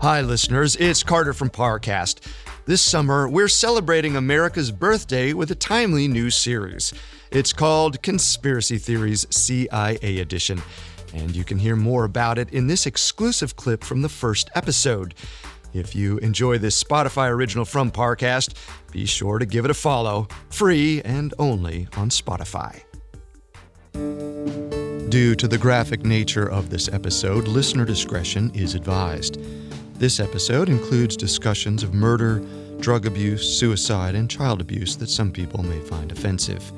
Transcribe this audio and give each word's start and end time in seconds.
Hi, 0.00 0.20
listeners. 0.20 0.76
It's 0.76 1.02
Carter 1.02 1.32
from 1.32 1.50
Parcast. 1.50 2.20
This 2.66 2.80
summer, 2.80 3.28
we're 3.28 3.48
celebrating 3.48 4.14
America's 4.14 4.70
birthday 4.70 5.32
with 5.32 5.50
a 5.50 5.56
timely 5.56 6.06
new 6.06 6.30
series. 6.30 6.94
It's 7.32 7.52
called 7.52 8.00
Conspiracy 8.00 8.78
Theories 8.78 9.26
CIA 9.30 10.20
Edition, 10.20 10.62
and 11.12 11.34
you 11.34 11.42
can 11.42 11.58
hear 11.58 11.74
more 11.74 12.04
about 12.04 12.38
it 12.38 12.50
in 12.50 12.68
this 12.68 12.86
exclusive 12.86 13.56
clip 13.56 13.82
from 13.82 14.02
the 14.02 14.08
first 14.08 14.50
episode. 14.54 15.16
If 15.74 15.96
you 15.96 16.18
enjoy 16.18 16.58
this 16.58 16.80
Spotify 16.80 17.28
original 17.28 17.64
from 17.64 17.90
Parcast, 17.90 18.54
be 18.92 19.04
sure 19.04 19.40
to 19.40 19.46
give 19.46 19.64
it 19.64 19.70
a 19.72 19.74
follow, 19.74 20.28
free 20.48 21.02
and 21.02 21.34
only 21.40 21.88
on 21.96 22.10
Spotify. 22.10 22.82
Due 25.10 25.34
to 25.34 25.48
the 25.48 25.58
graphic 25.58 26.04
nature 26.04 26.48
of 26.48 26.70
this 26.70 26.88
episode, 26.88 27.48
listener 27.48 27.84
discretion 27.84 28.52
is 28.54 28.76
advised. 28.76 29.40
This 29.98 30.20
episode 30.20 30.68
includes 30.68 31.16
discussions 31.16 31.82
of 31.82 31.92
murder, 31.92 32.40
drug 32.78 33.04
abuse, 33.04 33.58
suicide, 33.58 34.14
and 34.14 34.30
child 34.30 34.60
abuse 34.60 34.96
that 34.98 35.10
some 35.10 35.32
people 35.32 35.64
may 35.64 35.80
find 35.80 36.12
offensive. 36.12 36.70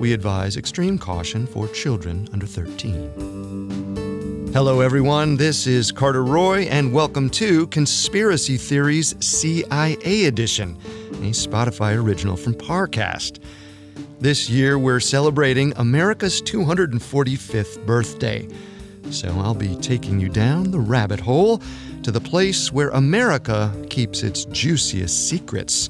We 0.00 0.14
advise 0.14 0.56
extreme 0.56 0.96
caution 0.96 1.46
for 1.46 1.68
children 1.68 2.26
under 2.32 2.46
13. 2.46 4.50
Hello, 4.54 4.80
everyone. 4.80 5.36
This 5.36 5.66
is 5.66 5.92
Carter 5.92 6.24
Roy, 6.24 6.62
and 6.62 6.90
welcome 6.90 7.28
to 7.30 7.66
Conspiracy 7.66 8.56
Theories 8.56 9.14
CIA 9.20 10.24
Edition, 10.24 10.78
a 11.16 11.32
Spotify 11.32 12.02
original 12.02 12.38
from 12.38 12.54
Parcast. 12.54 13.40
This 14.20 14.48
year, 14.48 14.78
we're 14.78 15.00
celebrating 15.00 15.74
America's 15.76 16.40
245th 16.40 17.84
birthday. 17.84 18.48
So 19.10 19.28
I'll 19.38 19.54
be 19.54 19.76
taking 19.76 20.18
you 20.18 20.30
down 20.30 20.70
the 20.70 20.80
rabbit 20.80 21.20
hole 21.20 21.60
to 22.04 22.12
the 22.12 22.20
place 22.20 22.70
where 22.70 22.90
America 22.90 23.72
keeps 23.88 24.22
its 24.22 24.44
juiciest 24.46 25.26
secrets 25.26 25.88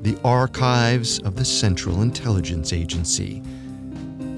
the 0.00 0.18
archives 0.24 1.18
of 1.20 1.36
the 1.36 1.44
Central 1.44 2.00
Intelligence 2.00 2.72
Agency. 2.72 3.42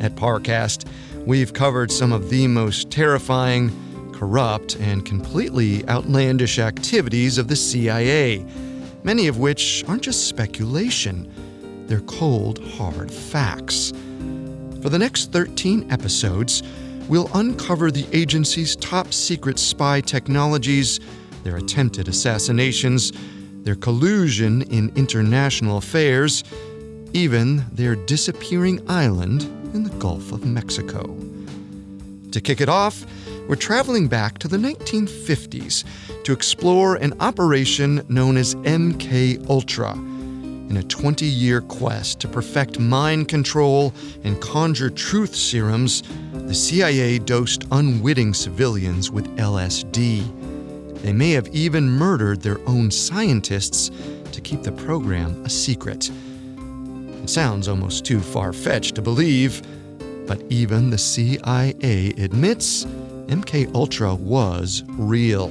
At 0.00 0.16
Parcast, 0.16 0.88
we've 1.24 1.54
covered 1.54 1.92
some 1.92 2.12
of 2.12 2.30
the 2.30 2.48
most 2.48 2.90
terrifying, 2.90 3.70
corrupt, 4.12 4.76
and 4.80 5.06
completely 5.06 5.88
outlandish 5.88 6.58
activities 6.58 7.38
of 7.38 7.46
the 7.46 7.56
CIA, 7.56 8.44
many 9.04 9.28
of 9.28 9.38
which 9.38 9.84
aren't 9.86 10.02
just 10.02 10.26
speculation, 10.26 11.32
they're 11.86 12.00
cold, 12.00 12.58
hard 12.72 13.10
facts. 13.10 13.92
For 14.82 14.88
the 14.88 14.98
next 14.98 15.30
13 15.30 15.92
episodes, 15.92 16.64
we'll 17.08 17.30
uncover 17.34 17.90
the 17.90 18.06
agency's 18.12 18.76
top 18.76 19.12
secret 19.12 19.58
spy 19.58 20.00
technologies, 20.00 21.00
their 21.42 21.56
attempted 21.56 22.08
assassinations, 22.08 23.12
their 23.62 23.74
collusion 23.74 24.62
in 24.62 24.92
international 24.96 25.78
affairs, 25.78 26.44
even 27.12 27.64
their 27.72 27.94
disappearing 27.94 28.82
island 28.88 29.42
in 29.74 29.84
the 29.84 29.96
Gulf 29.98 30.32
of 30.32 30.44
Mexico. 30.44 31.02
To 32.32 32.40
kick 32.40 32.60
it 32.60 32.68
off, 32.68 33.06
we're 33.48 33.56
traveling 33.56 34.08
back 34.08 34.38
to 34.38 34.48
the 34.48 34.56
1950s 34.56 35.84
to 36.24 36.32
explore 36.32 36.96
an 36.96 37.14
operation 37.20 38.04
known 38.08 38.36
as 38.36 38.54
MK 38.56 39.48
Ultra 39.48 39.92
in 39.92 40.78
a 40.78 40.82
20 40.82 41.26
year 41.26 41.60
quest 41.60 42.20
to 42.20 42.28
perfect 42.28 42.80
mind 42.80 43.28
control 43.28 43.92
and 44.24 44.40
conjure 44.40 44.90
truth 44.90 45.34
serums, 45.34 46.02
the 46.54 46.60
CIA 46.60 47.18
dosed 47.18 47.64
unwitting 47.72 48.32
civilians 48.32 49.10
with 49.10 49.26
LSD. 49.38 51.02
They 51.02 51.12
may 51.12 51.32
have 51.32 51.48
even 51.48 51.90
murdered 51.90 52.42
their 52.42 52.60
own 52.68 52.92
scientists 52.92 53.90
to 54.30 54.40
keep 54.40 54.62
the 54.62 54.70
program 54.70 55.44
a 55.44 55.50
secret. 55.50 56.12
It 57.24 57.28
sounds 57.28 57.66
almost 57.66 58.04
too 58.04 58.20
far 58.20 58.52
fetched 58.52 58.94
to 58.94 59.02
believe, 59.02 59.62
but 60.28 60.44
even 60.48 60.90
the 60.90 60.96
CIA 60.96 62.14
admits 62.18 62.84
MK 62.84 63.74
Ultra 63.74 64.14
was 64.14 64.84
real. 64.90 65.48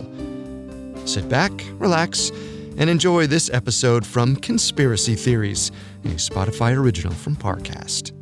Sit 1.05 1.27
back, 1.27 1.51
relax, 1.79 2.31
and 2.77 2.89
enjoy 2.89 3.27
this 3.27 3.49
episode 3.49 4.05
from 4.05 4.37
Conspiracy 4.37 5.15
Theories, 5.15 5.69
a 6.05 6.15
Spotify 6.15 6.73
original 6.77 7.13
from 7.13 7.35
Parcast. 7.35 8.13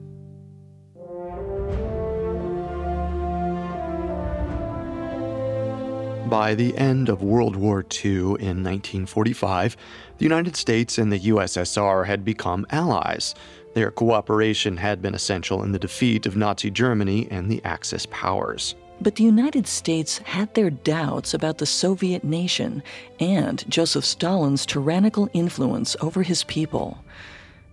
By 6.32 6.56
the 6.56 6.78
end 6.78 7.10
of 7.10 7.22
World 7.22 7.58
War 7.58 7.84
II 8.06 8.12
in 8.40 8.64
1945, 8.64 9.76
the 10.18 10.24
United 10.24 10.56
States 10.56 10.98
and 10.98 11.12
the 11.12 11.20
USSR 11.20 12.06
had 12.06 12.24
become 12.24 12.66
allies. 12.70 13.36
Their 13.74 13.92
cooperation 13.92 14.78
had 14.78 15.02
been 15.02 15.14
essential 15.14 15.62
in 15.62 15.74
the 15.74 15.78
defeat 15.78 16.26
of 16.26 16.38
Nazi 16.38 16.72
Germany 16.72 17.28
and 17.30 17.52
the 17.52 17.62
Axis 17.66 18.06
powers. 18.06 18.76
But 19.02 19.16
the 19.16 19.26
United 19.26 19.68
States 19.68 20.20
had 20.20 20.54
their 20.54 20.70
doubts 20.70 21.34
about 21.34 21.58
the 21.58 21.66
Soviet 21.66 22.24
nation 22.24 22.82
and 23.20 23.70
Joseph 23.70 24.06
Stalin's 24.06 24.66
tyrannical 24.66 25.30
influence 25.34 25.98
over 26.00 26.24
his 26.24 26.46
people. 26.46 27.04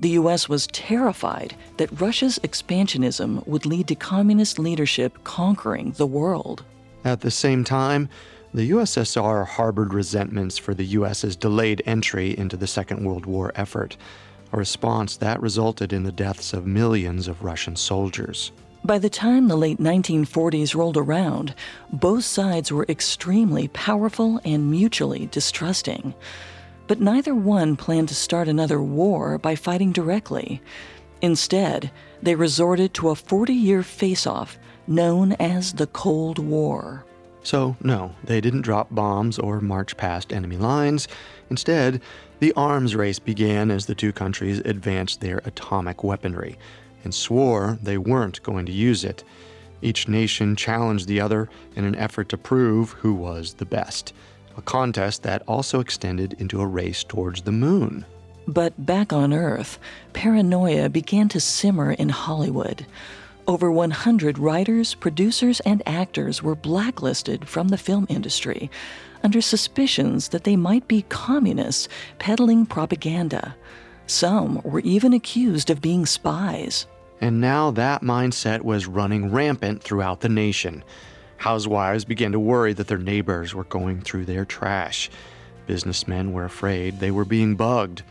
The 0.01 0.19
U.S. 0.21 0.49
was 0.49 0.67
terrified 0.67 1.55
that 1.77 2.01
Russia's 2.01 2.41
expansionism 2.41 3.47
would 3.47 3.67
lead 3.67 3.87
to 3.87 3.95
communist 3.95 4.59
leadership 4.59 5.23
conquering 5.23 5.93
the 5.93 6.09
world. 6.09 6.65
At 7.05 7.21
the 7.21 7.31
same 7.31 7.63
time, 7.63 8.09
the 8.55 8.71
USSR 8.71 9.47
harbored 9.47 9.93
resentments 9.93 10.57
for 10.57 10.75
the 10.75 10.85
U.S.'s 10.85 11.37
delayed 11.37 11.83
entry 11.85 12.37
into 12.39 12.57
the 12.57 12.67
Second 12.67 13.05
World 13.05 13.27
War 13.27 13.53
effort, 13.55 13.97
a 14.53 14.57
response 14.57 15.17
that 15.17 15.41
resulted 15.41 15.93
in 15.93 16.05
the 16.05 16.13
deaths 16.13 16.53
of 16.53 16.67
millions 16.67 17.29
of 17.29 17.43
Russian 17.43 17.77
soldiers. 17.77 18.53
By 18.85 18.99
the 18.99 19.11
time 19.11 19.49
the 19.49 19.57
late 19.57 19.79
1940s 19.79 20.75
rolled 20.75 20.97
around, 20.97 21.55
both 21.93 22.25
sides 22.25 22.73
were 22.73 22.87
extremely 22.89 23.69
powerful 23.69 24.41
and 24.45 24.71
mutually 24.71 25.27
distrusting. 25.27 26.15
But 26.87 27.01
neither 27.01 27.35
one 27.35 27.77
planned 27.77 28.09
to 28.09 28.15
start 28.15 28.49
another 28.49 28.81
war 28.81 29.37
by 29.37 29.57
fighting 29.57 29.93
directly. 29.93 30.63
Instead, 31.21 31.91
they 32.23 32.35
resorted 32.35 32.95
to 32.95 33.11
a 33.11 33.15
40 33.15 33.53
year 33.53 33.83
face 33.83 34.27
off 34.27 34.59
known 34.87 35.33
as 35.33 35.75
the 35.75 35.89
Cold 35.89 36.39
War. 36.39 37.05
So, 37.49 37.79
no, 37.83 38.15
they 38.23 38.43
didn't 38.43 38.61
drop 38.61 38.95
bombs 38.95 39.39
or 39.39 39.59
march 39.63 39.97
past 39.97 40.35
enemy 40.35 40.59
lines. 40.59 41.09
Instead, 41.49 42.03
the 42.41 42.53
arms 42.53 42.95
race 42.95 43.19
began 43.19 43.71
as 43.71 43.87
the 43.87 43.95
two 43.95 44.13
countries 44.13 44.59
advanced 44.67 45.23
their 45.23 45.39
atomic 45.47 46.05
weaponry 46.05 46.59
and 47.05 47.15
swore 47.15 47.79
they 47.83 47.97
weren't 47.97 48.43
going 48.43 48.67
to 48.67 48.73
use 48.73 49.03
it. 49.03 49.25
Each 49.81 50.09
nation 50.09 50.57
challenged 50.57 51.09
the 51.09 51.23
other 51.23 51.49
in 51.75 51.87
an 51.87 51.95
effort 51.95 52.29
to 52.29 52.37
prove 52.37 52.91
who 52.91 53.15
was 53.15 53.55
the 53.55 53.65
best, 53.65 54.13
a 54.59 54.61
contest 54.61 55.23
that 55.23 55.43
also 55.49 55.81
extended 55.81 56.35
into 56.35 56.61
a 56.61 56.67
race 56.67 57.03
towards 57.03 57.41
the 57.41 57.53
moon. 57.53 58.05
But 58.47 58.75
back 58.85 59.11
on 59.11 59.33
Earth, 59.33 59.79
paranoia 60.13 60.91
began 60.91 61.31
to 61.31 61.41
simmer 61.41 61.93
in 61.93 62.11
Hollywood. 62.11 62.85
Over 63.49 63.73
100 63.73 64.39
writers, 64.39 64.95
producers, 64.95 65.61
and 65.61 65.83
actors 65.87 66.43
were 66.43 66.55
blacklisted 66.55 67.49
from 67.49 67.69
the 67.69 67.79
film 67.79 68.05
industry 68.11 68.71
under 69.23 69.41
suspicions 69.41 70.29
that 70.29 70.45
they 70.45 70.55
might 70.55 70.87
be 70.87 71.07
communists 71.09 71.89
peddling 72.19 72.67
propaganda. 72.67 73.57
Some 74.07 74.61
were 74.65 74.81
even 74.81 75.15
accused 75.15 75.71
of 75.71 75.81
being 75.81 76.05
spies. 76.05 76.87
And 77.23 77.41
now 77.41 77.71
that 77.71 78.03
mindset 78.03 78.61
was 78.61 78.87
running 78.87 79.33
rampant 79.33 79.83
throughout 79.83 80.21
the 80.21 80.29
nation. 80.29 80.85
Housewives 81.39 82.05
began 82.05 82.33
to 82.33 82.39
worry 82.39 82.75
that 82.75 82.87
their 82.87 82.99
neighbors 82.99 83.55
were 83.55 83.65
going 83.65 84.03
through 84.03 84.27
their 84.27 84.45
trash. 84.45 85.09
Businessmen 85.67 86.35
were 86.35 86.45
afraid 86.45 87.01
they 87.01 87.11
were 87.11 87.25
being 87.25 87.57
bugged. 87.57 88.03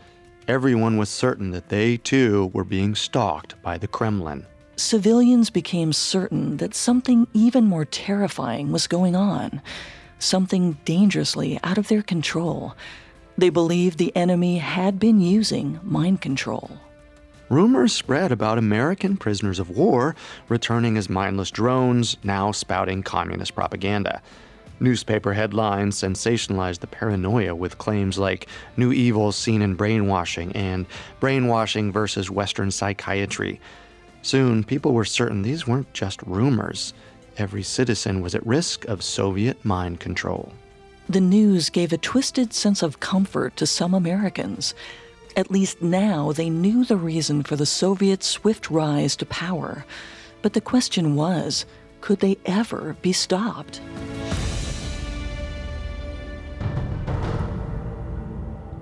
Everyone 0.48 0.96
was 0.96 1.08
certain 1.08 1.52
that 1.52 1.68
they 1.68 1.96
too 1.96 2.50
were 2.52 2.64
being 2.64 2.96
stalked 2.96 3.54
by 3.62 3.78
the 3.78 3.86
Kremlin. 3.86 4.44
Civilians 4.78 5.50
became 5.50 5.92
certain 5.92 6.58
that 6.58 6.72
something 6.72 7.26
even 7.34 7.64
more 7.64 7.84
terrifying 7.84 8.70
was 8.70 8.86
going 8.86 9.16
on, 9.16 9.60
something 10.20 10.78
dangerously 10.84 11.58
out 11.64 11.78
of 11.78 11.88
their 11.88 12.00
control. 12.00 12.76
They 13.36 13.50
believed 13.50 13.98
the 13.98 14.14
enemy 14.14 14.58
had 14.58 15.00
been 15.00 15.20
using 15.20 15.80
mind 15.82 16.20
control. 16.20 16.78
Rumors 17.48 17.92
spread 17.92 18.30
about 18.30 18.56
American 18.56 19.16
prisoners 19.16 19.58
of 19.58 19.68
war 19.68 20.14
returning 20.48 20.96
as 20.96 21.10
mindless 21.10 21.50
drones, 21.50 22.16
now 22.22 22.52
spouting 22.52 23.02
communist 23.02 23.56
propaganda. 23.56 24.22
Newspaper 24.78 25.32
headlines 25.32 25.96
sensationalized 25.96 26.78
the 26.78 26.86
paranoia 26.86 27.52
with 27.52 27.78
claims 27.78 28.16
like 28.16 28.46
new 28.76 28.92
evils 28.92 29.34
seen 29.34 29.60
in 29.60 29.74
brainwashing 29.74 30.52
and 30.52 30.86
brainwashing 31.18 31.90
versus 31.90 32.30
Western 32.30 32.70
psychiatry. 32.70 33.60
Soon, 34.22 34.64
people 34.64 34.92
were 34.92 35.04
certain 35.04 35.42
these 35.42 35.66
weren't 35.66 35.92
just 35.92 36.22
rumors. 36.22 36.92
Every 37.36 37.62
citizen 37.62 38.20
was 38.20 38.34
at 38.34 38.46
risk 38.46 38.84
of 38.86 39.02
Soviet 39.02 39.64
mind 39.64 40.00
control. 40.00 40.52
The 41.08 41.20
news 41.20 41.70
gave 41.70 41.92
a 41.92 41.98
twisted 41.98 42.52
sense 42.52 42.82
of 42.82 43.00
comfort 43.00 43.56
to 43.56 43.66
some 43.66 43.94
Americans. 43.94 44.74
At 45.36 45.50
least 45.50 45.80
now 45.80 46.32
they 46.32 46.50
knew 46.50 46.84
the 46.84 46.96
reason 46.96 47.42
for 47.42 47.56
the 47.56 47.64
Soviet 47.64 48.22
swift 48.22 48.70
rise 48.70 49.16
to 49.16 49.26
power. 49.26 49.86
But 50.42 50.52
the 50.52 50.60
question 50.60 51.14
was 51.14 51.64
could 52.00 52.20
they 52.20 52.38
ever 52.44 52.96
be 53.02 53.12
stopped? 53.12 53.80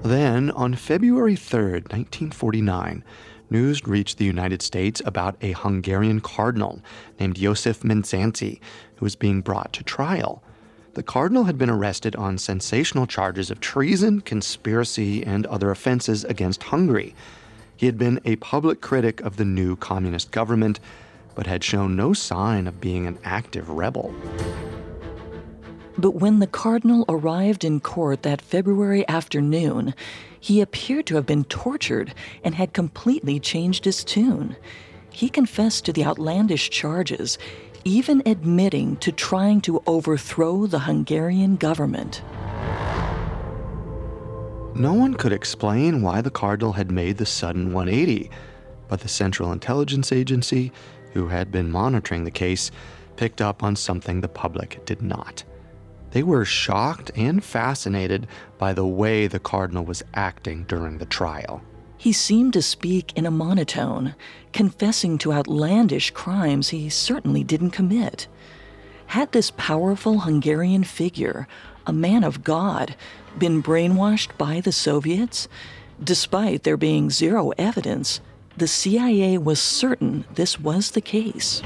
Then, 0.03 0.51
on 0.53 0.75
February 0.75 1.35
3, 1.35 1.63
1949, 1.73 3.03
news 3.51 3.87
reached 3.87 4.19
the 4.19 4.25
United 4.25 4.63
States 4.63 5.03
about 5.05 5.37
a 5.41 5.53
Hungarian 5.53 6.21
cardinal 6.21 6.81
named 7.19 7.37
Josef 7.37 7.81
Mindszenty 7.81 8.61
who 8.97 9.05
was 9.05 9.17
being 9.17 9.41
brought 9.41 9.73
to 9.75 9.85
trial. 9.85 10.43
The 10.95 11.03
cardinal 11.03 11.45
had 11.45 11.59
been 11.59 11.69
arrested 11.69 12.17
on 12.17 12.39
sensational 12.39 13.07
charges 13.07 13.51
of 13.51 13.61
treason, 13.61 14.23
conspiracy, 14.23 15.23
and 15.23 15.45
other 15.47 15.71
offenses 15.71 16.25
against 16.25 16.63
Hungary. 16.65 17.15
He 17.77 17.85
had 17.85 17.99
been 17.99 18.21
a 18.25 18.37
public 18.37 18.81
critic 18.81 19.21
of 19.21 19.37
the 19.37 19.45
new 19.45 19.77
communist 19.77 20.31
government, 20.31 20.81
but 21.35 21.47
had 21.47 21.63
shown 21.63 21.97
no 21.97 22.15
sign 22.15 22.67
of 22.67 22.81
being 22.81 23.07
an 23.07 23.19
active 23.25 23.69
rebel. 23.69 24.15
But 25.99 26.17
when 26.17 26.41
the 26.41 26.47
cardinal 26.47 27.07
arrived 27.09 27.65
in 27.65 27.81
court 27.81 28.23
that 28.23 28.43
February 28.43 29.09
afternoon, 29.09 29.95
he 30.39 30.61
appeared 30.61 31.07
to 31.07 31.15
have 31.15 31.25
been 31.25 31.45
tortured 31.45 32.13
and 32.45 32.55
had 32.55 32.75
completely 32.75 33.41
changed 33.41 33.87
his 33.87 34.05
tune. 34.05 34.57
He 35.11 35.31
confessed 35.31 35.87
to 35.87 35.93
the 35.93 36.05
outlandish 36.05 36.69
charges, 36.69 37.39
even 37.85 38.23
admitting 38.27 38.97
to 38.99 39.11
trying 39.11 39.63
to 39.63 39.83
overthrow 39.87 40.67
the 40.67 40.81
Hungarian 40.81 41.57
government. 41.57 42.23
No 44.75 44.93
one 44.93 45.15
could 45.15 45.33
explain 45.33 46.03
why 46.03 46.21
the 46.21 46.31
cardinal 46.31 46.75
had 46.75 46.91
made 46.91 47.17
the 47.17 47.25
sudden 47.25 47.73
180, 47.73 48.31
but 48.89 49.01
the 49.01 49.09
Central 49.09 49.51
Intelligence 49.51 50.13
Agency, 50.13 50.71
who 51.15 51.29
had 51.29 51.51
been 51.51 51.71
monitoring 51.71 52.25
the 52.25 52.31
case, 52.31 52.71
picked 53.17 53.41
up 53.41 53.63
on 53.63 53.75
something 53.75 54.21
the 54.21 54.29
public 54.29 54.85
did 54.85 55.01
not. 55.01 55.43
They 56.17 56.23
were 56.23 56.47
shocked 56.47 57.11
and 57.15 57.45
fascinated 57.45 58.27
by 58.57 58.73
the 58.73 58.87
way 58.87 59.27
the 59.27 59.39
cardinal 59.39 59.85
was 59.85 60.03
acting 60.15 60.65
during 60.67 60.97
the 60.97 61.05
trial. 61.05 61.61
He 61.99 62.15
seemed 62.15 62.55
to 62.55 62.63
speak 62.63 63.13
in 63.19 63.27
a 63.27 63.31
monotone, 63.31 64.15
confessing 64.55 65.19
to 65.19 65.35
outlandish 65.35 66.13
crimes 66.13 66.71
he 66.71 66.89
certainly 66.89 67.45
didn't 67.45 67.73
commit. 67.73 68.29
Had 69.09 69.33
this 69.33 69.53
powerful 69.59 70.21
Hungarian 70.21 70.85
figure, 70.85 71.47
a 71.87 71.93
man 71.93 72.25
of 72.25 72.43
God, 72.43 72.97
been 73.37 73.63
brainwashed 73.63 74.39
by 74.39 74.63
the 74.63 74.73
Soviets? 74.73 75.49
Despite 76.03 76.63
there 76.63 76.79
being 76.79 77.11
zero 77.11 77.53
evidence, 77.59 78.23
the 78.57 78.69
CIA 78.69 79.37
was 79.37 79.61
certain 79.61 80.25
this 80.35 80.59
was 80.59 80.93
the 80.93 81.03
case. 81.03 81.61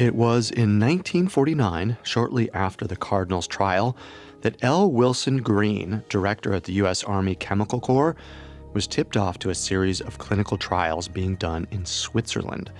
It 0.00 0.14
was 0.14 0.50
in 0.50 0.80
1949, 0.80 1.98
shortly 2.04 2.50
after 2.54 2.86
the 2.86 2.96
Cardinals' 2.96 3.46
trial, 3.46 3.98
that 4.40 4.56
L. 4.62 4.90
Wilson 4.90 5.42
Greene, 5.42 6.02
director 6.08 6.54
at 6.54 6.64
the 6.64 6.72
U.S. 6.72 7.04
Army 7.04 7.34
Chemical 7.34 7.80
Corps, 7.80 8.16
was 8.72 8.86
tipped 8.86 9.18
off 9.18 9.38
to 9.40 9.50
a 9.50 9.54
series 9.54 10.00
of 10.00 10.16
clinical 10.16 10.56
trials 10.56 11.06
being 11.06 11.36
done 11.36 11.66
in 11.70 11.84
Switzerland. 11.84 12.72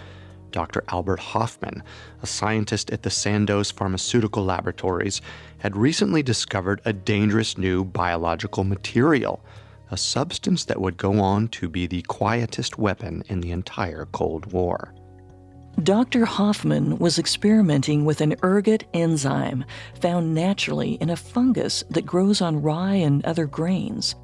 Dr. 0.51 0.83
Albert 0.89 1.21
Hofmann, 1.21 1.83
a 2.23 2.27
scientist 2.27 2.91
at 2.91 3.03
the 3.03 3.11
Sandoz 3.11 3.71
Pharmaceutical 3.71 4.43
Laboratories, 4.43 5.21
had 5.59 5.77
recently 5.77 6.23
discovered 6.23 6.81
a 6.87 6.95
dangerous 6.95 7.59
new 7.59 7.85
biological 7.85 8.65
material, 8.65 9.45
a 9.91 9.97
substance 9.99 10.65
that 10.65 10.81
would 10.81 10.97
go 10.97 11.21
on 11.21 11.49
to 11.49 11.69
be 11.69 11.87
the 11.87 12.01
quietest 12.01 12.79
weapon 12.79 13.23
in 13.29 13.43
the 13.43 13.51
entire 13.51 14.07
Cold 14.07 14.51
War. 14.55 14.95
Dr. 15.85 16.27
Hofmann 16.27 16.99
was 16.99 17.19
experimenting 17.19 18.05
with 18.05 18.21
an 18.21 18.35
ergot 18.43 18.85
enzyme 18.93 19.65
found 20.01 20.35
naturally 20.35 20.95
in 20.95 21.09
a 21.09 21.17
fungus 21.17 21.85
that 21.91 22.05
grows 22.05 22.43
on 22.43 22.61
rye 22.61 22.97
and 22.97 23.25
other 23.25 23.47
grains. 23.47 24.15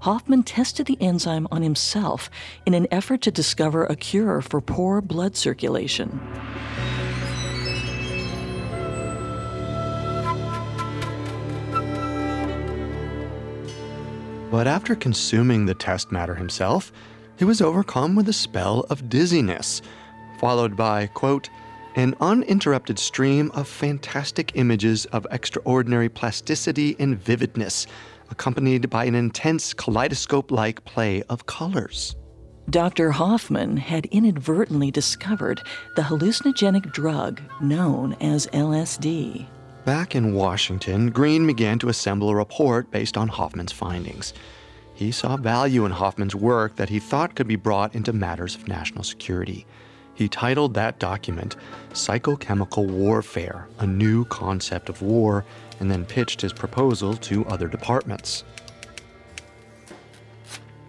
Hofmann 0.00 0.42
tested 0.42 0.86
the 0.86 1.00
enzyme 1.00 1.46
on 1.52 1.62
himself 1.62 2.30
in 2.66 2.74
an 2.74 2.88
effort 2.90 3.22
to 3.22 3.30
discover 3.30 3.84
a 3.84 3.96
cure 3.96 4.40
for 4.40 4.60
poor 4.60 5.00
blood 5.00 5.36
circulation. 5.36 6.20
But 14.50 14.66
after 14.66 14.96
consuming 14.96 15.66
the 15.66 15.74
test 15.74 16.10
matter 16.10 16.34
himself, 16.34 16.90
he 17.36 17.44
was 17.44 17.60
overcome 17.60 18.16
with 18.16 18.28
a 18.28 18.32
spell 18.32 18.80
of 18.90 19.08
dizziness 19.08 19.80
followed 20.38 20.76
by, 20.76 21.06
quote, 21.08 21.50
an 21.94 22.14
uninterrupted 22.20 22.98
stream 22.98 23.50
of 23.54 23.66
fantastic 23.66 24.52
images 24.54 25.04
of 25.06 25.26
extraordinary 25.30 26.08
plasticity 26.08 26.94
and 26.98 27.18
vividness, 27.18 27.86
accompanied 28.30 28.88
by 28.88 29.04
an 29.04 29.14
intense 29.14 29.74
kaleidoscope 29.74 30.50
like 30.50 30.84
play 30.84 31.22
of 31.24 31.46
colors. 31.46 32.14
Dr. 32.70 33.10
Hofmann 33.10 33.78
had 33.78 34.06
inadvertently 34.06 34.90
discovered 34.90 35.62
the 35.96 36.02
hallucinogenic 36.02 36.92
drug 36.92 37.40
known 37.62 38.12
as 38.20 38.46
LSD. 38.48 39.46
Back 39.86 40.14
in 40.14 40.34
Washington, 40.34 41.10
Greene 41.10 41.46
began 41.46 41.78
to 41.78 41.88
assemble 41.88 42.28
a 42.28 42.36
report 42.36 42.90
based 42.90 43.16
on 43.16 43.26
Hofmann's 43.26 43.72
findings. 43.72 44.34
He 44.92 45.10
saw 45.12 45.38
value 45.38 45.86
in 45.86 45.92
Hofmann's 45.92 46.34
work 46.34 46.76
that 46.76 46.90
he 46.90 46.98
thought 46.98 47.34
could 47.34 47.48
be 47.48 47.56
brought 47.56 47.94
into 47.94 48.12
matters 48.12 48.54
of 48.54 48.68
national 48.68 49.02
security. 49.02 49.66
He 50.18 50.28
titled 50.28 50.74
that 50.74 50.98
document 50.98 51.54
Psychochemical 51.92 52.88
Warfare 52.88 53.68
A 53.78 53.86
New 53.86 54.24
Concept 54.24 54.88
of 54.88 55.00
War, 55.00 55.44
and 55.78 55.88
then 55.88 56.04
pitched 56.04 56.40
his 56.40 56.52
proposal 56.52 57.14
to 57.18 57.46
other 57.46 57.68
departments. 57.68 58.42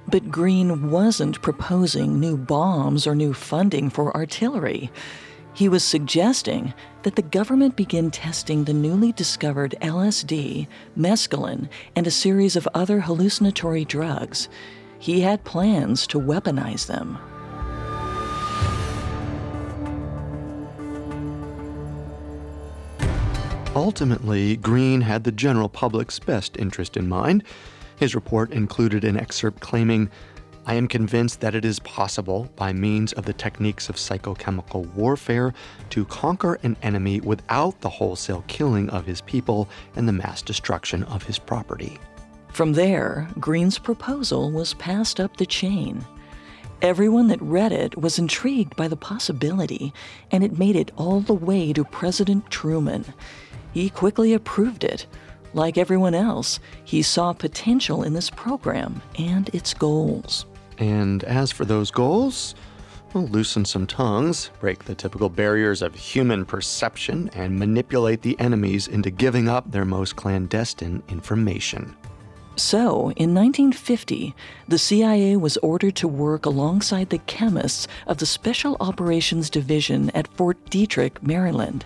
But 0.08 0.32
Greene 0.32 0.90
wasn't 0.90 1.44
proposing 1.44 2.20
new 2.20 2.38
bombs 2.38 3.06
or 3.06 3.14
new 3.14 3.36
funding 3.36 3.92
for 3.92 4.18
artillery. 4.18 4.92
He 5.54 5.70
was 5.70 5.84
suggesting 5.84 6.74
that 7.04 7.16
the 7.16 7.22
government 7.22 7.76
begin 7.76 8.10
testing 8.10 8.64
the 8.64 8.74
newly 8.74 9.12
discovered 9.12 9.76
LSD, 9.80 10.68
mescaline, 10.98 11.70
and 11.96 12.08
a 12.08 12.12
series 12.12 12.56
of 12.56 12.68
other 12.74 13.02
hallucinatory 13.02 13.86
drugs. 13.86 14.50
He 14.98 15.22
had 15.22 15.44
plans 15.44 16.08
to 16.08 16.20
weaponize 16.20 16.88
them. 16.88 17.20
Ultimately, 23.76 24.58
Greene 24.58 25.02
had 25.02 25.24
the 25.24 25.32
general 25.32 25.70
public's 25.70 26.18
best 26.18 26.58
interest 26.58 26.98
in 26.98 27.08
mind. 27.08 27.44
His 27.98 28.16
report 28.16 28.52
included 28.52 29.04
an 29.04 29.16
excerpt 29.16 29.60
claiming, 29.60 30.10
I 30.66 30.74
am 30.74 30.88
convinced 30.88 31.40
that 31.42 31.56
it 31.56 31.66
is 31.66 31.80
possible, 31.80 32.50
by 32.56 32.74
means 32.74 33.14
of 33.14 33.26
the 33.26 33.34
techniques 33.34 33.90
of 33.90 33.96
psychochemical 33.96 34.92
warfare, 34.94 35.54
to 35.92 36.06
conquer 36.06 36.60
an 36.64 36.78
enemy 36.84 37.22
without 37.22 37.80
the 37.82 37.90
wholesale 37.90 38.44
killing 38.48 38.90
of 38.90 39.06
his 39.06 39.22
people 39.22 39.70
and 39.96 40.08
the 40.08 40.14
mass 40.14 40.42
destruction 40.42 41.04
of 41.04 41.24
his 41.24 41.40
property. 41.40 41.98
From 42.50 42.74
there, 42.74 43.30
Greene's 43.40 43.80
proposal 43.80 44.52
was 44.52 44.74
passed 44.76 45.20
up 45.20 45.38
the 45.38 45.46
chain. 45.46 46.06
Everyone 46.82 47.28
that 47.28 47.42
read 47.42 47.72
it 47.72 47.98
was 47.98 48.20
intrigued 48.20 48.76
by 48.76 48.88
the 48.88 48.96
possibility, 48.96 49.94
and 50.32 50.44
it 50.44 50.58
made 50.58 50.76
it 50.76 50.92
all 50.98 51.20
the 51.20 51.34
way 51.34 51.74
to 51.74 51.84
President 51.84 52.50
Truman. 52.50 53.06
He 53.74 53.90
quickly 53.90 54.34
approved 54.34 54.84
it. 54.84 55.06
Like 55.54 55.78
everyone 55.78 56.14
else, 56.14 56.60
he 56.84 57.02
saw 57.02 57.34
potential 57.34 58.04
in 58.04 58.14
this 58.14 58.30
program 58.30 59.02
and 59.18 59.50
its 59.50 59.74
goals. 59.74 60.46
And 60.78 61.24
as 61.24 61.52
for 61.52 61.66
those 61.66 61.92
goals, 61.92 62.56
we'll 63.14 63.28
loosen 63.28 63.66
some 63.66 63.88
tongues, 63.88 64.52
break 64.60 64.86
the 64.86 64.96
typical 64.96 65.30
barriers 65.30 65.82
of 65.82 65.96
human 65.96 66.46
perception, 66.46 67.30
and 67.34 67.58
manipulate 67.58 68.22
the 68.22 68.40
enemies 68.40 68.88
into 68.88 69.10
giving 69.10 69.50
up 69.50 69.72
their 69.72 69.86
most 69.86 70.16
clandestine 70.16 71.02
information. 71.10 71.96
So, 72.56 73.12
in 73.12 73.34
1950, 73.34 74.36
the 74.68 74.78
CIA 74.78 75.38
was 75.38 75.56
ordered 75.58 75.96
to 75.96 76.10
work 76.10 76.46
alongside 76.46 77.10
the 77.10 77.20
chemists 77.20 77.88
of 78.06 78.18
the 78.18 78.26
Special 78.26 78.76
Operations 78.82 79.50
Division 79.50 80.10
at 80.10 80.28
Fort 80.28 80.58
Detrick, 80.66 81.24
Maryland. 81.24 81.86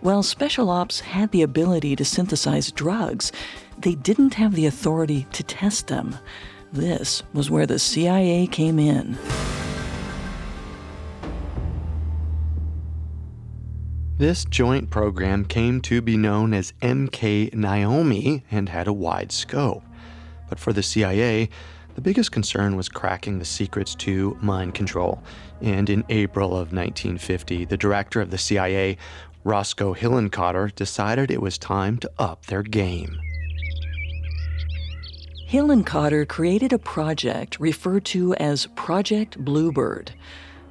While 0.00 0.22
Special 0.22 0.68
Ops 0.70 1.00
had 1.00 1.32
the 1.32 1.42
ability 1.42 1.96
to 1.96 2.04
synthesize 2.04 2.70
drugs, 2.70 3.32
they 3.78 3.94
didn't 3.94 4.34
have 4.34 4.54
the 4.54 4.66
authority 4.66 5.26
to 5.32 5.42
test 5.42 5.86
them. 5.86 6.16
This 6.72 7.22
was 7.32 7.50
where 7.50 7.66
the 7.66 7.78
CIA 7.78 8.46
came 8.46 8.78
in. 8.78 9.16
This 14.18 14.44
joint 14.44 14.90
program 14.90 15.44
came 15.44 15.80
to 15.82 16.00
be 16.00 16.16
known 16.16 16.54
as 16.54 16.72
MK 16.82 17.54
Naomi 17.54 18.44
and 18.50 18.68
had 18.68 18.88
a 18.88 18.92
wide 18.92 19.32
scope. 19.32 19.82
But 20.48 20.58
for 20.58 20.72
the 20.72 20.82
CIA, 20.82 21.48
the 21.96 22.00
biggest 22.00 22.32
concern 22.32 22.76
was 22.76 22.88
cracking 22.88 23.38
the 23.38 23.44
secrets 23.44 23.94
to 23.96 24.36
mind 24.40 24.74
control. 24.74 25.22
And 25.60 25.88
in 25.88 26.04
April 26.08 26.50
of 26.50 26.72
1950, 26.72 27.64
the 27.64 27.76
director 27.76 28.20
of 28.20 28.30
the 28.30 28.38
CIA, 28.38 28.98
Roscoe 29.46 29.94
Hillenkotter, 29.94 30.74
decided 30.74 31.30
it 31.30 31.40
was 31.40 31.56
time 31.56 31.98
to 31.98 32.10
up 32.18 32.46
their 32.46 32.64
game. 32.64 33.16
Hillenkotter 35.48 36.26
created 36.26 36.72
a 36.72 36.78
project 36.78 37.60
referred 37.60 38.04
to 38.06 38.34
as 38.34 38.66
Project 38.74 39.38
Bluebird. 39.38 40.10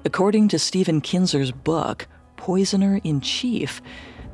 According 0.03 0.49
to 0.49 0.59
Stephen 0.59 0.99
Kinzer's 0.99 1.53
book, 1.53 2.05
Poisoner 2.35 2.99
in 3.05 3.21
Chief, 3.21 3.81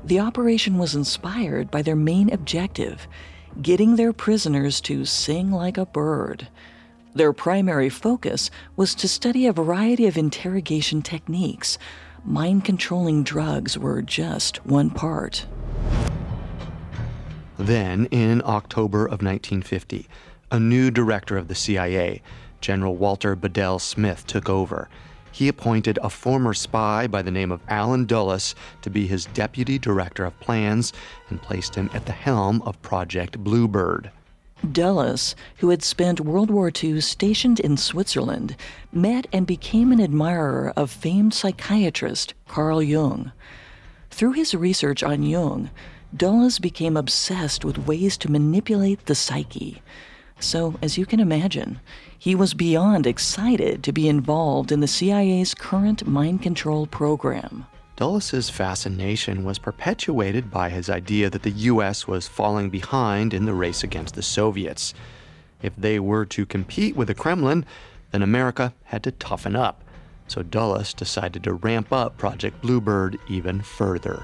the 0.04 0.20
operation 0.20 0.80
was 0.80 0.96
inspired 0.96 1.70
by 1.70 1.84
their 1.84 1.96
main 1.96 2.34
objective 2.34 3.08
getting 3.62 3.96
their 3.96 4.12
prisoners 4.12 4.82
to 4.82 5.06
sing 5.06 5.52
like 5.52 5.78
a 5.78 5.86
bird. 5.86 6.48
Their 7.14 7.32
primary 7.32 7.90
focus 7.90 8.50
was 8.76 8.96
to 8.96 9.08
study 9.08 9.46
a 9.46 9.54
variety 9.54 10.08
of 10.08 10.18
interrogation 10.18 11.04
techniques. 11.04 11.78
Mind 12.24 12.64
controlling 12.64 13.24
drugs 13.24 13.80
were 13.80 14.04
just 14.04 14.64
one 14.64 14.92
part. 14.92 15.48
Then, 17.58 18.06
in 18.12 18.44
October 18.46 19.06
of 19.06 19.24
1950, 19.24 20.08
a 20.52 20.60
new 20.60 20.92
director 20.92 21.36
of 21.36 21.48
the 21.48 21.56
CIA, 21.56 22.22
General 22.60 22.96
Walter 22.96 23.36
Bedell 23.36 23.80
Smith, 23.80 24.28
took 24.28 24.50
over. 24.50 24.88
He 25.32 25.48
appointed 25.48 25.98
a 26.04 26.12
former 26.12 26.54
spy 26.54 27.08
by 27.08 27.24
the 27.24 27.32
name 27.32 27.52
of 27.52 27.62
Allen 27.68 28.06
Dulles 28.06 28.54
to 28.84 28.92
be 28.92 29.08
his 29.08 29.26
deputy 29.26 29.80
director 29.80 30.24
of 30.24 30.40
plans 30.40 30.94
and 31.30 31.42
placed 31.42 31.74
him 31.74 31.90
at 31.94 32.06
the 32.06 32.12
helm 32.12 32.62
of 32.64 32.82
Project 32.84 33.40
Bluebird. 33.40 34.12
Dulles, 34.70 35.36
who 35.58 35.70
had 35.70 35.82
spent 35.82 36.20
World 36.20 36.52
War 36.52 36.72
II 36.72 37.02
stationed 37.02 37.60
in 37.60 37.78
Switzerland, 37.78 38.56
met 38.92 39.28
and 39.34 39.48
became 39.48 39.92
an 39.92 40.00
admirer 40.00 40.72
of 40.76 40.92
famed 40.92 41.34
psychiatrist 41.34 42.34
Carl 42.48 42.82
Jung. 42.84 43.32
Through 44.10 44.34
his 44.34 44.54
research 44.54 45.04
on 45.04 45.24
Jung, 45.24 45.70
Dulles 46.16 46.60
became 46.60 46.98
obsessed 46.98 47.64
with 47.64 47.88
ways 47.88 48.18
to 48.18 48.32
manipulate 48.32 49.06
the 49.06 49.16
psyche. 49.16 49.82
So, 50.40 50.76
as 50.82 50.98
you 50.98 51.06
can 51.06 51.20
imagine, 51.20 51.80
he 52.18 52.36
was 52.36 52.54
beyond 52.54 53.08
excited 53.08 53.84
to 53.84 53.92
be 53.92 54.10
involved 54.10 54.72
in 54.72 54.80
the 54.80 54.88
CIA's 54.88 55.54
current 55.54 56.06
mind 56.06 56.42
control 56.42 56.86
program. 56.86 57.66
Dulles's 58.02 58.50
fascination 58.50 59.44
was 59.44 59.60
perpetuated 59.60 60.50
by 60.50 60.72
his 60.72 60.90
idea 60.90 61.30
that 61.30 61.44
the 61.44 61.52
U.S. 61.52 62.08
was 62.08 62.28
falling 62.28 62.72
behind 62.72 63.32
in 63.32 63.46
the 63.46 63.54
race 63.54 63.84
against 63.84 64.16
the 64.16 64.24
Soviets. 64.24 64.96
If 65.62 65.76
they 65.76 66.00
were 66.00 66.26
to 66.26 66.48
compete 66.48 66.96
with 66.96 67.10
the 67.10 67.14
Kremlin, 67.14 67.64
then 68.10 68.24
America 68.24 68.74
had 68.86 69.04
to 69.04 69.12
toughen 69.12 69.56
up. 69.56 69.84
So 70.28 70.42
Dulles 70.42 70.96
decided 70.96 71.44
to 71.44 71.54
ramp 71.54 71.94
up 71.94 72.18
Project 72.18 72.60
Bluebird 72.64 73.20
even 73.30 73.62
further. 73.62 74.24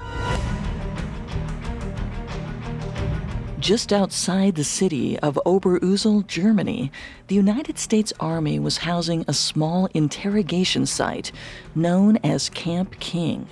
Just 3.58 3.92
outside 3.92 4.54
the 4.54 4.62
city 4.62 5.18
of 5.18 5.38
Oberursel, 5.44 6.24
Germany, 6.28 6.92
the 7.26 7.34
United 7.34 7.76
States 7.76 8.12
Army 8.20 8.60
was 8.60 8.78
housing 8.78 9.24
a 9.26 9.34
small 9.34 9.86
interrogation 9.94 10.86
site 10.86 11.32
known 11.74 12.18
as 12.18 12.50
Camp 12.50 13.00
King. 13.00 13.48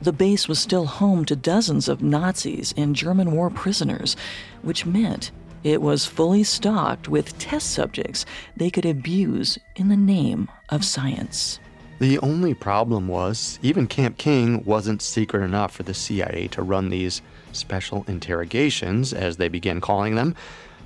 The 0.00 0.14
base 0.14 0.48
was 0.48 0.58
still 0.58 0.86
home 0.86 1.26
to 1.26 1.36
dozens 1.36 1.88
of 1.88 2.02
Nazis 2.02 2.72
and 2.74 2.96
German 2.96 3.32
war 3.32 3.50
prisoners, 3.50 4.16
which 4.62 4.86
meant 4.86 5.30
it 5.62 5.82
was 5.82 6.06
fully 6.06 6.42
stocked 6.42 7.10
with 7.10 7.36
test 7.38 7.70
subjects 7.70 8.24
they 8.56 8.70
could 8.70 8.86
abuse 8.86 9.58
in 9.76 9.88
the 9.88 9.96
name 9.96 10.48
of 10.70 10.86
science. 10.86 11.60
The 11.98 12.18
only 12.20 12.54
problem 12.54 13.08
was, 13.08 13.58
even 13.62 13.88
Camp 13.88 14.16
King 14.16 14.64
wasn't 14.64 15.02
secret 15.02 15.44
enough 15.44 15.72
for 15.72 15.82
the 15.82 15.94
CIA 15.94 16.48
to 16.48 16.62
run 16.62 16.88
these 16.88 17.20
special 17.54 18.04
interrogations, 18.08 19.12
as 19.12 19.36
they 19.36 19.48
began 19.48 19.80
calling 19.80 20.14
them. 20.14 20.34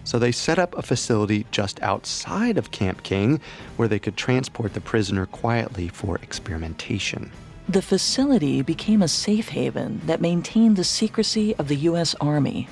So 0.05 0.19
they 0.19 0.33
set 0.33 0.59
up 0.59 0.77
a 0.77 0.83
facility 0.83 1.45
just 1.51 1.83
outside 1.83 2.57
of 2.57 2.71
Camp 2.71 3.03
King 3.03 3.41
where 3.77 3.89
they 3.89 3.99
could 3.99 4.17
transport 4.17 4.75
the 4.75 4.81
prisoner 4.81 5.27
quietly 5.27 5.89
for 5.89 6.17
experimentation. 6.17 7.31
The 7.69 7.83
facility 7.83 8.63
became 8.63 9.03
a 9.03 9.09
safe 9.09 9.51
haven 9.51 10.01
that 10.07 10.23
maintained 10.23 10.77
the 10.77 10.85
secrecy 10.85 11.55
of 11.57 11.69
the 11.69 11.77
U.S. 11.77 12.15
Army, 12.21 12.69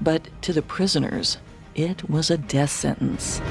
but 0.00 0.28
to 0.42 0.54
the 0.54 0.62
prisoners, 0.62 1.36
it 1.74 2.08
was 2.08 2.30
a 2.30 2.38
death 2.38 2.70
sentence. 2.70 3.42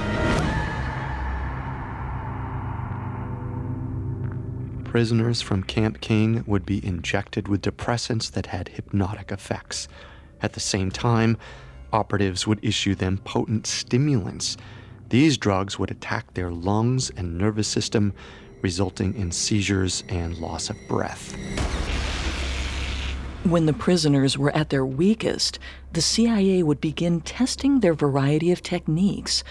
Prisoners 4.97 5.43
from 5.43 5.61
Camp 5.61 6.01
King 6.01 6.43
would 6.47 6.65
be 6.65 6.83
injected 6.83 7.47
with 7.47 7.61
depressants 7.61 8.31
that 8.31 8.47
had 8.47 8.67
hypnotic 8.67 9.31
effects. 9.31 9.87
At 10.41 10.53
the 10.53 10.59
same 10.59 10.89
time, 10.89 11.37
operatives 11.93 12.47
would 12.47 12.57
issue 12.63 12.95
them 12.95 13.19
potent 13.19 13.67
stimulants. 13.67 14.57
These 15.09 15.37
drugs 15.37 15.77
would 15.77 15.91
attack 15.91 16.33
their 16.33 16.49
lungs 16.49 17.11
and 17.11 17.37
nervous 17.37 17.67
system, 17.67 18.11
resulting 18.63 19.13
in 19.13 19.31
seizures 19.31 20.03
and 20.09 20.35
loss 20.39 20.71
of 20.71 20.77
breath. 20.87 21.37
When 23.43 23.67
the 23.67 23.73
prisoners 23.73 24.35
were 24.35 24.55
at 24.57 24.71
their 24.71 24.83
weakest, 24.83 25.59
the 25.93 26.01
CIA 26.01 26.63
would 26.63 26.81
begin 26.81 27.21
testing 27.21 27.81
their 27.81 27.93
variety 27.93 28.51
of 28.51 28.63
techniques 28.63 29.43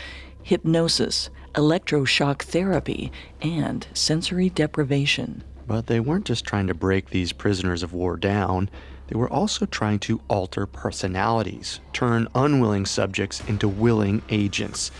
hypnosis, 0.46 1.28
electroshock 1.56 2.42
therapy, 2.42 3.10
and 3.42 3.86
sensory 3.94 4.50
deprivation. 4.50 5.42
But 5.66 5.88
they 5.88 5.98
weren't 5.98 6.26
just 6.26 6.44
trying 6.44 6.68
to 6.68 6.74
break 6.74 7.10
these 7.10 7.32
prisoners 7.32 7.82
of 7.82 7.92
war 7.92 8.16
down, 8.16 8.70
they 9.08 9.16
were 9.16 9.30
also 9.30 9.66
trying 9.66 10.00
to 10.00 10.20
alter 10.28 10.66
personalities, 10.66 11.80
turn 11.92 12.28
unwilling 12.34 12.86
subjects 12.86 13.40
into 13.48 13.68
willing 13.68 14.22
agents. 14.28 14.90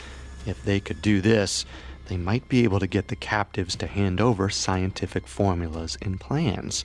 If 0.46 0.64
they 0.64 0.80
could 0.80 1.02
do 1.02 1.20
this, 1.20 1.66
they 2.08 2.16
might 2.16 2.48
be 2.48 2.62
able 2.62 2.78
to 2.78 2.86
get 2.86 3.08
the 3.08 3.16
captives 3.16 3.74
to 3.76 3.86
hand 3.86 4.20
over 4.20 4.48
scientific 4.48 5.26
formulas 5.26 5.98
and 6.00 6.20
plans. 6.20 6.84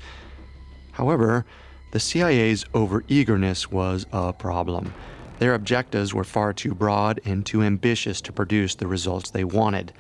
However, 0.94 1.46
the 1.92 2.00
CIA's 2.00 2.64
overeagerness 2.74 3.72
was 3.72 4.08
a 4.12 4.34
problem. 4.34 4.94
Their 5.42 5.56
objectives 5.56 6.14
were 6.14 6.24
far 6.24 6.54
too 6.54 6.76
broad 6.76 7.20
and 7.26 7.44
too 7.44 7.64
ambitious 7.64 8.22
to 8.22 8.32
produce 8.32 8.76
the 8.76 8.86
results 8.86 9.32
they 9.32 9.44
wanted. 9.44 9.92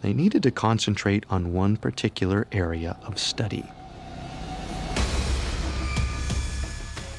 They 0.00 0.12
needed 0.12 0.44
to 0.44 0.52
concentrate 0.52 1.26
on 1.28 1.52
one 1.52 1.76
particular 1.76 2.46
area 2.52 2.96
of 3.02 3.18
study. 3.18 3.64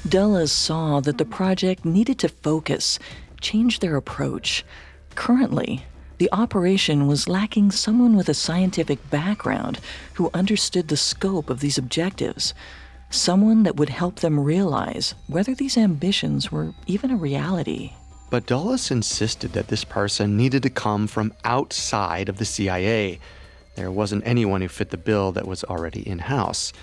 Dulles 0.07 0.53
saw 0.53 1.01
that 1.01 1.17
the 1.17 1.25
project 1.25 1.83
needed 1.83 2.17
to 2.19 2.29
focus, 2.29 2.99
change 3.41 3.79
their 3.79 3.97
approach. 3.97 4.63
Currently, 5.15 5.83
the 6.19 6.29
operation 6.31 7.05
was 7.05 7.27
lacking 7.27 7.71
someone 7.71 8.15
with 8.15 8.29
a 8.29 8.33
scientific 8.33 9.09
background 9.09 9.81
who 10.13 10.31
understood 10.33 10.87
the 10.87 10.95
scope 10.95 11.49
of 11.49 11.59
these 11.59 11.77
objectives 11.77 12.53
someone 13.09 13.63
that 13.63 13.75
would 13.75 13.89
help 13.89 14.19
them 14.19 14.39
realize 14.39 15.15
whether 15.27 15.55
these 15.55 15.77
ambitions 15.77 16.51
were 16.51 16.73
even 16.85 17.11
a 17.11 17.15
reality. 17.15 17.91
But 18.29 18.45
Dulles 18.45 18.91
insisted 18.91 19.53
that 19.53 19.69
this 19.69 19.85
person 19.85 20.35
needed 20.35 20.63
to 20.63 20.69
come 20.69 21.07
from 21.07 21.33
outside 21.45 22.27
of 22.27 22.37
the 22.37 22.45
CIA. 22.45 23.19
There 23.75 23.91
wasn't 23.91 24.27
anyone 24.27 24.61
who 24.61 24.67
fit 24.67 24.89
the 24.89 24.97
bill 24.97 25.31
that 25.31 25.47
was 25.47 25.63
already 25.63 26.07
in 26.07 26.19
house. 26.19 26.73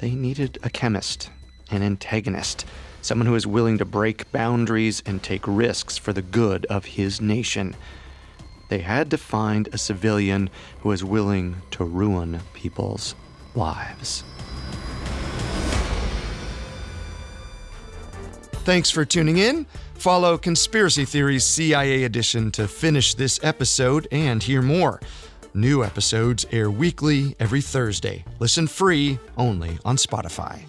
They 0.00 0.10
needed 0.10 0.58
a 0.62 0.68
chemist, 0.68 1.30
an 1.70 1.82
antagonist, 1.82 2.66
someone 3.00 3.26
who 3.26 3.32
was 3.32 3.46
willing 3.46 3.78
to 3.78 3.84
break 3.84 4.30
boundaries 4.32 5.02
and 5.06 5.22
take 5.22 5.46
risks 5.46 5.96
for 5.96 6.12
the 6.12 6.20
good 6.20 6.66
of 6.66 6.84
his 6.84 7.20
nation. 7.20 7.74
They 8.68 8.80
had 8.80 9.10
to 9.12 9.18
find 9.18 9.68
a 9.68 9.78
civilian 9.78 10.50
who 10.80 10.90
was 10.90 11.04
willing 11.04 11.56
to 11.72 11.84
ruin 11.84 12.40
people's 12.52 13.14
lives. 13.54 14.24
Thanks 18.64 18.90
for 18.90 19.04
tuning 19.04 19.38
in. 19.38 19.66
Follow 19.94 20.38
Conspiracy 20.38 21.04
Theories 21.04 21.44
CIA 21.44 22.04
Edition 22.04 22.52
to 22.52 22.68
finish 22.68 23.14
this 23.14 23.40
episode 23.42 24.06
and 24.12 24.40
hear 24.40 24.62
more. 24.62 25.00
New 25.52 25.82
episodes 25.82 26.46
air 26.52 26.70
weekly 26.70 27.34
every 27.40 27.60
Thursday. 27.60 28.24
Listen 28.38 28.68
free 28.68 29.18
only 29.36 29.78
on 29.84 29.96
Spotify. 29.96 30.62